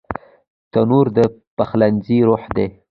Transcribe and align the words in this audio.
تنور 0.71 1.05
د 1.17 1.19
پخلنځي 1.57 2.17
روح 2.27 2.43
دی 2.55 2.67